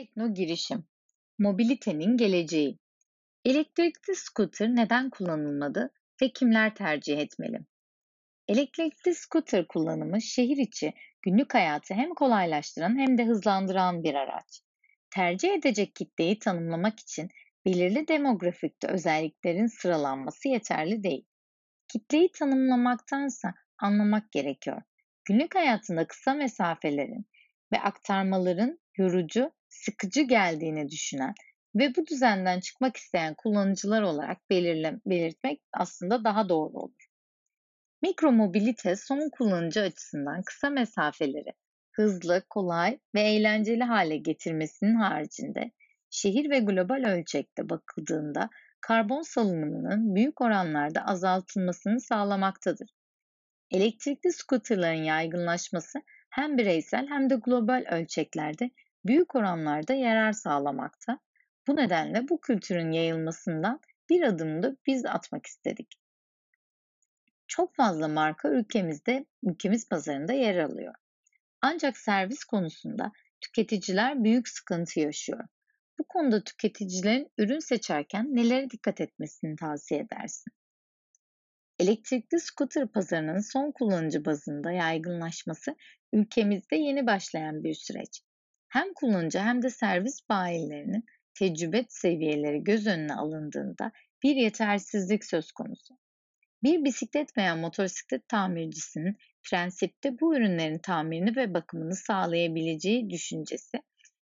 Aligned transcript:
Tekno 0.00 0.34
girişim. 0.34 0.84
Mobilitenin 1.38 2.16
geleceği. 2.16 2.78
Elektrikli 3.44 4.14
scooter 4.14 4.68
neden 4.68 5.10
kullanılmadı 5.10 5.90
ve 6.22 6.32
kimler 6.32 6.74
tercih 6.74 7.18
etmeli? 7.18 7.58
Elektrikli 8.48 9.14
scooter 9.14 9.66
kullanımı 9.68 10.22
şehir 10.22 10.56
içi 10.56 10.92
günlük 11.22 11.54
hayatı 11.54 11.94
hem 11.94 12.14
kolaylaştıran 12.14 12.98
hem 12.98 13.18
de 13.18 13.24
hızlandıran 13.24 14.04
bir 14.04 14.14
araç. 14.14 14.62
Tercih 15.10 15.52
edecek 15.52 15.94
kitleyi 15.94 16.38
tanımlamak 16.38 17.00
için 17.00 17.28
belirli 17.64 18.08
demografikte 18.08 18.88
özelliklerin 18.88 19.66
sıralanması 19.66 20.48
yeterli 20.48 21.02
değil. 21.02 21.26
Kitleyi 21.88 22.32
tanımlamaktansa 22.32 23.54
anlamak 23.78 24.32
gerekiyor. 24.32 24.82
Günlük 25.24 25.54
hayatında 25.54 26.06
kısa 26.06 26.34
mesafelerin 26.34 27.26
ve 27.72 27.80
aktarmaların 27.80 28.78
yorucu 28.96 29.52
sıkıcı 29.70 30.22
geldiğini 30.22 30.88
düşünen 30.88 31.34
ve 31.74 31.96
bu 31.96 32.06
düzenden 32.06 32.60
çıkmak 32.60 32.96
isteyen 32.96 33.34
kullanıcılar 33.34 34.02
olarak 34.02 34.50
belirle, 34.50 35.00
belirtmek 35.06 35.60
aslında 35.72 36.24
daha 36.24 36.48
doğru 36.48 36.78
olur. 36.78 37.06
Mikromobilite 38.02 38.96
son 38.96 39.30
kullanıcı 39.30 39.80
açısından 39.80 40.42
kısa 40.42 40.70
mesafeleri 40.70 41.52
hızlı, 41.92 42.42
kolay 42.50 42.98
ve 43.14 43.20
eğlenceli 43.20 43.84
hale 43.84 44.16
getirmesinin 44.16 44.94
haricinde 44.94 45.70
şehir 46.10 46.50
ve 46.50 46.58
global 46.58 47.04
ölçekte 47.04 47.68
bakıldığında 47.68 48.50
karbon 48.80 49.22
salınımının 49.22 50.14
büyük 50.14 50.40
oranlarda 50.40 51.06
azaltılmasını 51.06 52.00
sağlamaktadır. 52.00 52.90
Elektrikli 53.70 54.32
skuterların 54.32 55.02
yaygınlaşması 55.02 56.02
hem 56.30 56.58
bireysel 56.58 57.06
hem 57.08 57.30
de 57.30 57.34
global 57.34 57.84
ölçeklerde 57.90 58.70
büyük 59.04 59.34
oranlarda 59.34 59.94
yarar 59.94 60.32
sağlamakta. 60.32 61.18
Bu 61.66 61.76
nedenle 61.76 62.28
bu 62.28 62.40
kültürün 62.40 62.90
yayılmasından 62.90 63.80
bir 64.10 64.22
adım 64.22 64.62
da 64.62 64.76
biz 64.86 65.06
atmak 65.06 65.46
istedik. 65.46 65.94
Çok 67.46 67.74
fazla 67.74 68.08
marka 68.08 68.48
ülkemizde, 68.48 69.26
ülkemiz 69.42 69.88
pazarında 69.88 70.32
yer 70.32 70.56
alıyor. 70.56 70.94
Ancak 71.62 71.98
servis 71.98 72.44
konusunda 72.44 73.12
tüketiciler 73.40 74.24
büyük 74.24 74.48
sıkıntı 74.48 75.00
yaşıyor. 75.00 75.44
Bu 75.98 76.04
konuda 76.04 76.44
tüketicilerin 76.44 77.32
ürün 77.38 77.58
seçerken 77.58 78.36
nelere 78.36 78.70
dikkat 78.70 79.00
etmesini 79.00 79.56
tavsiye 79.56 80.00
edersin? 80.00 80.52
Elektrikli 81.78 82.40
scooter 82.40 82.88
pazarının 82.88 83.40
son 83.40 83.72
kullanıcı 83.72 84.24
bazında 84.24 84.72
yaygınlaşması 84.72 85.76
ülkemizde 86.12 86.76
yeni 86.76 87.06
başlayan 87.06 87.64
bir 87.64 87.74
süreç 87.74 88.22
hem 88.70 88.94
kullanıcı 88.94 89.38
hem 89.38 89.62
de 89.62 89.70
servis 89.70 90.28
bayilerinin 90.28 91.04
tecrübe 91.34 91.84
seviyeleri 91.88 92.64
göz 92.64 92.86
önüne 92.86 93.14
alındığında 93.14 93.92
bir 94.22 94.36
yetersizlik 94.36 95.24
söz 95.24 95.52
konusu. 95.52 95.98
Bir 96.62 96.84
bisiklet 96.84 97.36
veya 97.36 97.56
motosiklet 97.56 98.28
tamircisinin 98.28 99.16
prensipte 99.50 100.20
bu 100.20 100.36
ürünlerin 100.36 100.78
tamirini 100.78 101.36
ve 101.36 101.54
bakımını 101.54 101.94
sağlayabileceği 101.94 103.10
düşüncesi 103.10 103.82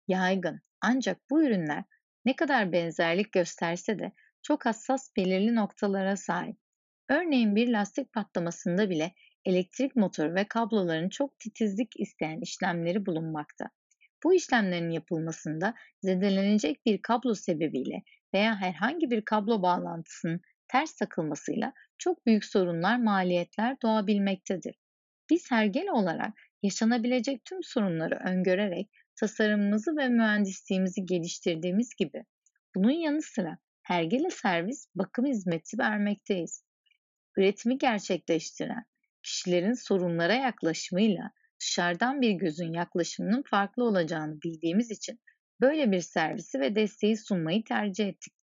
yaygın. 0.07 0.61
Ancak 0.81 1.17
bu 1.29 1.43
ürünler 1.43 1.83
ne 2.25 2.35
kadar 2.35 2.71
benzerlik 2.71 3.31
gösterse 3.31 3.99
de 3.99 4.11
çok 4.41 4.65
hassas 4.65 5.09
belirli 5.17 5.55
noktalara 5.55 6.15
sahip. 6.15 6.57
Örneğin 7.09 7.55
bir 7.55 7.67
lastik 7.67 8.13
patlamasında 8.13 8.89
bile 8.89 9.13
elektrik 9.45 9.95
motoru 9.95 10.35
ve 10.35 10.47
kabloların 10.47 11.09
çok 11.09 11.39
titizlik 11.39 11.99
isteyen 11.99 12.41
işlemleri 12.41 13.05
bulunmakta. 13.05 13.69
Bu 14.23 14.33
işlemlerin 14.33 14.89
yapılmasında 14.89 15.73
zedelenecek 16.01 16.85
bir 16.85 17.01
kablo 17.01 17.33
sebebiyle 17.33 18.03
veya 18.33 18.55
herhangi 18.55 19.11
bir 19.11 19.25
kablo 19.25 19.61
bağlantısının 19.61 20.41
ters 20.67 20.95
takılmasıyla 20.95 21.73
çok 21.97 22.25
büyük 22.25 22.45
sorunlar, 22.45 22.97
maliyetler 22.97 23.81
doğabilmektedir. 23.81 24.75
Biz 25.29 25.51
hergel 25.51 25.89
olarak 25.89 26.33
yaşanabilecek 26.63 27.45
tüm 27.45 27.63
sorunları 27.63 28.15
öngörerek 28.15 28.89
tasarımımızı 29.15 29.97
ve 29.97 30.09
mühendisliğimizi 30.09 31.05
geliştirdiğimiz 31.05 31.95
gibi 31.95 32.25
bunun 32.75 32.91
yanı 32.91 33.21
sıra 33.21 33.57
hergele 33.81 34.29
servis 34.29 34.87
bakım 34.95 35.25
hizmeti 35.25 35.79
vermekteyiz. 35.79 36.63
Üretimi 37.37 37.77
gerçekleştiren 37.77 38.85
kişilerin 39.23 39.73
sorunlara 39.73 40.33
yaklaşımıyla 40.33 41.31
dışarıdan 41.63 42.21
bir 42.21 42.31
gözün 42.31 42.73
yaklaşımının 42.73 43.43
farklı 43.49 43.83
olacağını 43.83 44.41
bildiğimiz 44.41 44.91
için 44.91 45.19
böyle 45.61 45.91
bir 45.91 46.01
servisi 46.01 46.59
ve 46.59 46.75
desteği 46.75 47.17
sunmayı 47.17 47.63
tercih 47.63 48.07
ettik. 48.07 48.33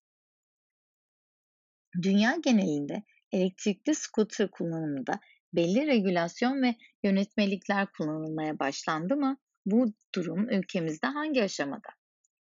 Dünya 2.03 2.37
genelinde 2.45 3.03
elektrikli 3.33 3.95
scooter 3.95 4.51
kullanımında 4.51 5.21
belli 5.53 5.87
regülasyon 5.87 6.63
ve 6.63 6.75
yönetmelikler 7.03 7.87
kullanılmaya 7.93 8.59
başlandı 8.59 9.17
mı? 9.17 9.37
Bu 9.67 9.87
durum 10.15 10.51
ülkemizde 10.51 11.07
hangi 11.07 11.43
aşamada? 11.43 11.89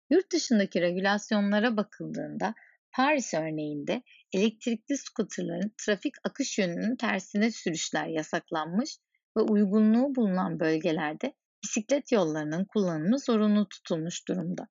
Yurt 0.09 0.31
dışındaki 0.31 0.81
regülasyonlara 0.81 1.77
bakıldığında 1.77 2.55
Paris 2.91 3.33
örneğinde 3.33 4.03
elektrikli 4.33 4.97
skuterların 4.97 5.73
trafik 5.77 6.13
akış 6.23 6.57
yönünün 6.57 6.95
tersine 6.95 7.51
sürüşler 7.51 8.07
yasaklanmış 8.07 8.97
ve 9.37 9.41
uygunluğu 9.41 10.15
bulunan 10.15 10.59
bölgelerde 10.59 11.33
bisiklet 11.63 12.11
yollarının 12.11 12.65
kullanımı 12.65 13.19
zorunlu 13.19 13.69
tutulmuş 13.69 14.27
durumda. 14.27 14.67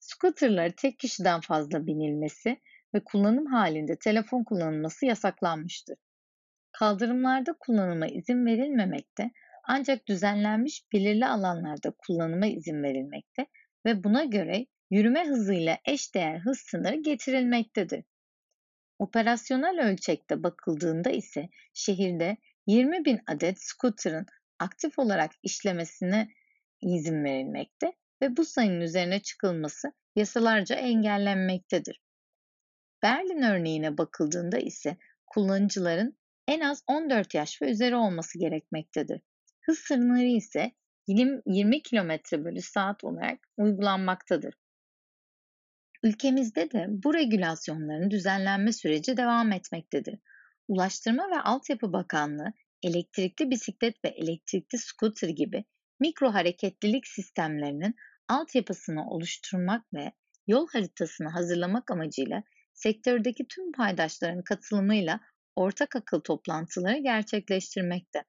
Scooter'ları 0.00 0.72
tek 0.76 0.98
kişiden 0.98 1.40
fazla 1.40 1.86
binilmesi 1.86 2.60
ve 2.94 3.04
kullanım 3.04 3.46
halinde 3.46 3.96
telefon 3.96 4.44
kullanılması 4.44 5.06
yasaklanmıştır. 5.06 5.96
Kaldırımlarda 6.72 7.56
kullanıma 7.60 8.06
izin 8.06 8.46
verilmemekte 8.46 9.30
ancak 9.64 10.08
düzenlenmiş 10.08 10.84
belirli 10.92 11.26
alanlarda 11.26 11.92
kullanıma 11.98 12.46
izin 12.46 12.82
verilmekte 12.82 13.46
ve 13.86 14.04
buna 14.04 14.24
göre 14.24 14.66
yürüme 14.90 15.26
hızıyla 15.26 15.78
eşdeğer 15.84 16.38
hız 16.38 16.58
sınırı 16.58 17.02
getirilmektedir. 17.02 18.04
Operasyonel 18.98 19.88
ölçekte 19.88 20.42
bakıldığında 20.42 21.10
ise 21.10 21.48
şehirde 21.74 22.36
20 22.66 23.04
bin 23.04 23.20
adet 23.26 23.62
scooter'ın 23.62 24.26
aktif 24.58 24.98
olarak 24.98 25.30
işlemesine 25.42 26.28
izin 26.80 27.24
verilmekte 27.24 27.92
ve 28.22 28.36
bu 28.36 28.44
sayının 28.44 28.80
üzerine 28.80 29.20
çıkılması 29.20 29.92
yasalarca 30.16 30.76
engellenmektedir. 30.76 32.00
Berlin 33.02 33.42
örneğine 33.42 33.98
bakıldığında 33.98 34.58
ise 34.58 34.96
kullanıcıların 35.26 36.16
en 36.48 36.60
az 36.60 36.82
14 36.86 37.34
yaş 37.34 37.62
ve 37.62 37.70
üzeri 37.70 37.96
olması 37.96 38.38
gerekmektedir. 38.38 39.20
Hız 39.60 39.78
sınırı 39.78 40.26
ise 40.26 40.72
20 41.06 41.82
km 41.82 42.10
bölü 42.44 42.60
saat 42.60 43.04
olarak 43.04 43.38
uygulanmaktadır. 43.56 44.54
Ülkemizde 46.02 46.70
de 46.70 46.86
bu 46.88 47.14
regülasyonların 47.14 48.10
düzenlenme 48.10 48.72
süreci 48.72 49.16
devam 49.16 49.52
etmektedir. 49.52 50.18
Ulaştırma 50.68 51.30
ve 51.30 51.40
Altyapı 51.40 51.92
Bakanlığı 51.92 52.52
elektrikli 52.82 53.50
bisiklet 53.50 54.04
ve 54.04 54.08
elektrikli 54.08 54.78
scooter 54.78 55.28
gibi 55.28 55.64
mikro 56.00 56.34
hareketlilik 56.34 57.06
sistemlerinin 57.06 57.94
altyapısını 58.28 59.10
oluşturmak 59.10 59.94
ve 59.94 60.12
yol 60.46 60.68
haritasını 60.68 61.28
hazırlamak 61.28 61.90
amacıyla 61.90 62.42
sektördeki 62.72 63.46
tüm 63.48 63.72
paydaşların 63.72 64.42
katılımıyla 64.42 65.20
ortak 65.56 65.96
akıl 65.96 66.20
toplantıları 66.20 66.98
gerçekleştirmekte. 66.98 68.24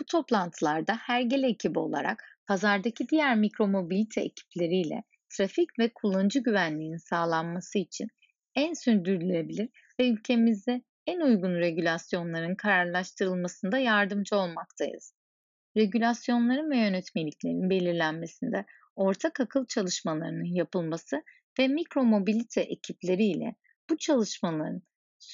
Bu 0.00 0.04
toplantılarda 0.04 0.96
Hergele 0.96 1.48
ekibi 1.48 1.78
olarak 1.78 2.24
pazardaki 2.46 3.08
diğer 3.08 3.36
mikromobilite 3.36 4.20
ekipleriyle 4.20 5.02
trafik 5.28 5.78
ve 5.78 5.92
kullanıcı 5.94 6.38
güvenliğinin 6.38 7.08
sağlanması 7.08 7.78
için 7.78 8.08
en 8.54 8.72
sürdürülebilir 8.72 9.68
ve 10.00 10.08
ülkemizde 10.08 10.82
en 11.06 11.20
uygun 11.20 11.54
regülasyonların 11.54 12.54
kararlaştırılmasında 12.54 13.78
yardımcı 13.78 14.36
olmaktayız. 14.36 15.14
Regülasyonların 15.76 16.70
ve 16.70 16.76
yönetmeliklerin 16.76 17.70
belirlenmesinde 17.70 18.64
ortak 18.96 19.40
akıl 19.40 19.66
çalışmalarının 19.66 20.54
yapılması 20.54 21.22
ve 21.58 21.68
mikromobilite 21.68 22.60
ekipleriyle 22.60 23.54
bu 23.90 23.96
çalışmaların 23.96 24.82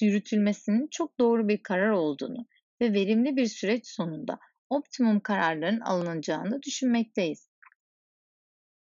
yürütülmesinin 0.01 0.89
çok 0.91 1.19
doğru 1.19 1.49
bir 1.49 1.63
karar 1.63 1.91
olduğunu 1.91 2.47
ve 2.81 2.93
verimli 2.93 3.37
bir 3.37 3.47
süreç 3.47 3.87
sonunda 3.87 4.39
optimum 4.71 5.21
kararların 5.21 5.81
alınacağını 5.81 6.63
düşünmekteyiz. 6.63 7.49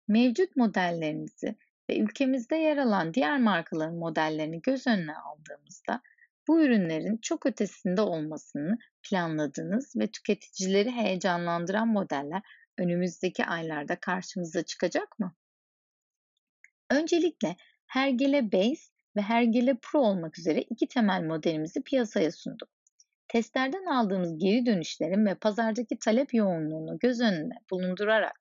Mevcut 0.07 0.55
modellerimizi 0.55 1.55
ve 1.89 1.99
ülkemizde 1.99 2.55
yer 2.55 2.77
alan 2.77 3.13
diğer 3.13 3.39
markaların 3.39 3.95
modellerini 3.95 4.61
göz 4.61 4.87
önüne 4.87 5.15
aldığımızda 5.15 6.01
bu 6.49 6.61
ürünlerin 6.61 7.17
çok 7.17 7.45
ötesinde 7.45 8.01
olmasını 8.01 8.77
planladığınız 9.03 9.95
ve 9.95 10.07
tüketicileri 10.07 10.91
heyecanlandıran 10.91 11.87
modeller 11.87 12.41
önümüzdeki 12.77 13.45
aylarda 13.45 13.99
karşımıza 13.99 14.63
çıkacak 14.63 15.19
mı? 15.19 15.35
Öncelikle 16.91 17.55
Hergele 17.87 18.51
Base 18.51 18.91
ve 19.15 19.21
Hergele 19.21 19.77
Pro 19.81 19.99
olmak 19.99 20.39
üzere 20.39 20.61
iki 20.61 20.87
temel 20.87 21.23
modelimizi 21.23 21.83
piyasaya 21.83 22.31
sunduk. 22.31 22.69
Testlerden 23.27 23.85
aldığımız 23.85 24.37
geri 24.37 24.65
dönüşlerin 24.65 25.25
ve 25.25 25.35
pazardaki 25.35 25.99
talep 25.99 26.33
yoğunluğunu 26.33 26.99
göz 26.99 27.21
önünde 27.21 27.55
bulundurarak 27.71 28.39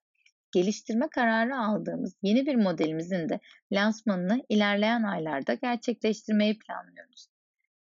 geliştirme 0.51 1.07
kararı 1.07 1.57
aldığımız 1.57 2.15
yeni 2.21 2.45
bir 2.45 2.55
modelimizin 2.55 3.29
de 3.29 3.39
lansmanını 3.71 4.43
ilerleyen 4.49 5.03
aylarda 5.03 5.53
gerçekleştirmeyi 5.53 6.59
planlıyoruz. 6.59 7.38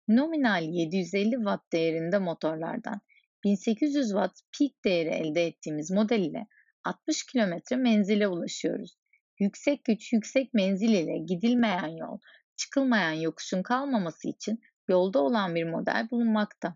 Nominal 0.07 0.63
750 0.63 1.31
watt 1.31 1.71
değerinde 1.73 2.17
motorlardan 2.17 3.01
1800 3.43 4.07
watt 4.07 4.39
peak 4.59 4.71
değeri 4.85 5.09
elde 5.09 5.47
ettiğimiz 5.47 5.91
model 5.91 6.19
ile 6.19 6.47
60 6.83 7.25
kilometre 7.25 7.75
menzile 7.75 8.27
ulaşıyoruz. 8.27 8.97
Yüksek 9.39 9.85
güç, 9.85 10.13
yüksek 10.13 10.53
menzil 10.53 10.89
ile 10.89 11.17
gidilmeyen 11.17 11.87
yol, 11.87 12.19
çıkılmayan 12.55 13.11
yokuşun 13.11 13.63
kalmaması 13.63 14.27
için 14.27 14.61
yolda 14.87 15.19
olan 15.19 15.55
bir 15.55 15.63
model 15.63 16.07
bulunmakta. 16.11 16.75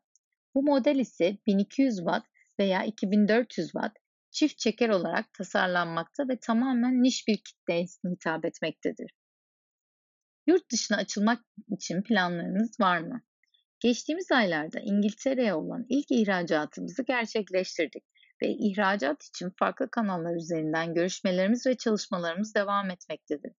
Bu 0.55 0.63
model 0.63 0.95
ise 0.95 1.37
1200 1.47 1.97
watt 1.97 2.25
veya 2.59 2.83
2400 2.83 3.71
watt 3.71 3.97
çift 4.31 4.57
çeker 4.57 4.89
olarak 4.89 5.33
tasarlanmakta 5.33 6.27
ve 6.27 6.39
tamamen 6.39 7.03
niş 7.03 7.27
bir 7.27 7.37
kitleye 7.37 7.85
hitap 8.05 8.45
etmektedir. 8.45 9.11
Yurt 10.51 10.71
dışına 10.71 10.97
açılmak 10.97 11.45
için 11.69 12.01
planlarınız 12.01 12.79
var 12.79 12.99
mı? 12.99 13.21
Geçtiğimiz 13.79 14.31
aylarda 14.31 14.79
İngiltere'ye 14.79 15.53
olan 15.53 15.85
ilk 15.89 16.11
ihracatımızı 16.11 17.03
gerçekleştirdik 17.03 18.03
ve 18.41 18.47
ihracat 18.49 19.23
için 19.23 19.49
farklı 19.59 19.89
kanallar 19.91 20.35
üzerinden 20.35 20.93
görüşmelerimiz 20.93 21.65
ve 21.65 21.77
çalışmalarımız 21.77 22.55
devam 22.55 22.89
etmektedir. 22.89 23.51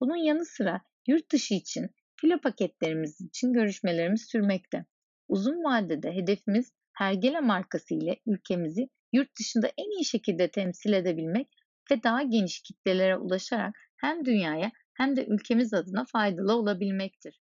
Bunun 0.00 0.16
yanı 0.16 0.44
sıra 0.44 0.80
yurt 1.06 1.32
dışı 1.32 1.54
için 1.54 1.90
filo 2.20 2.40
paketlerimiz 2.40 3.20
için 3.20 3.52
görüşmelerimiz 3.52 4.26
sürmekte. 4.30 4.84
Uzun 5.28 5.64
vadede 5.64 6.12
hedefimiz 6.12 6.72
Hergele 6.92 7.40
markası 7.40 7.94
ile 7.94 8.16
ülkemizi 8.26 8.88
yurt 9.12 9.38
dışında 9.38 9.70
en 9.78 9.98
iyi 9.98 10.04
şekilde 10.04 10.50
temsil 10.50 10.92
edebilmek 10.92 11.48
ve 11.90 12.02
daha 12.02 12.22
geniş 12.22 12.62
kitlelere 12.62 13.16
ulaşarak 13.16 13.74
hem 13.96 14.24
dünyaya 14.24 14.72
hem 14.96 15.16
de 15.16 15.26
ülkemiz 15.26 15.74
adına 15.74 16.04
faydalı 16.04 16.52
olabilmektir. 16.56 17.34